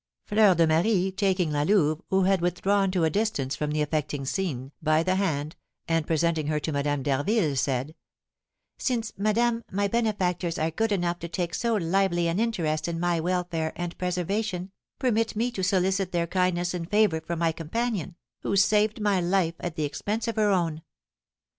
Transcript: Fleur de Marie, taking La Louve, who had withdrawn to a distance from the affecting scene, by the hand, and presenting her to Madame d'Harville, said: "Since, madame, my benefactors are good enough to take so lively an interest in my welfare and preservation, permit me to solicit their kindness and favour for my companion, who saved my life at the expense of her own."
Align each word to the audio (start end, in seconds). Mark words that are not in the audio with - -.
Fleur 0.25 0.55
de 0.55 0.65
Marie, 0.65 1.11
taking 1.11 1.51
La 1.51 1.61
Louve, 1.61 2.01
who 2.09 2.23
had 2.23 2.41
withdrawn 2.41 2.89
to 2.89 3.03
a 3.03 3.09
distance 3.11 3.55
from 3.55 3.69
the 3.69 3.83
affecting 3.83 4.25
scene, 4.25 4.71
by 4.81 5.03
the 5.03 5.13
hand, 5.13 5.55
and 5.87 6.07
presenting 6.07 6.47
her 6.47 6.59
to 6.59 6.71
Madame 6.71 7.03
d'Harville, 7.03 7.55
said: 7.55 7.93
"Since, 8.79 9.13
madame, 9.15 9.63
my 9.69 9.87
benefactors 9.87 10.57
are 10.57 10.71
good 10.71 10.91
enough 10.91 11.19
to 11.19 11.27
take 11.27 11.53
so 11.53 11.75
lively 11.75 12.27
an 12.27 12.39
interest 12.39 12.87
in 12.87 12.99
my 12.99 13.19
welfare 13.19 13.73
and 13.75 13.95
preservation, 13.99 14.71
permit 14.97 15.35
me 15.35 15.51
to 15.51 15.63
solicit 15.63 16.11
their 16.11 16.25
kindness 16.25 16.73
and 16.73 16.89
favour 16.89 17.21
for 17.21 17.35
my 17.35 17.51
companion, 17.51 18.15
who 18.41 18.55
saved 18.55 18.99
my 18.99 19.21
life 19.21 19.53
at 19.59 19.75
the 19.75 19.83
expense 19.85 20.27
of 20.27 20.35
her 20.35 20.49
own." 20.49 20.81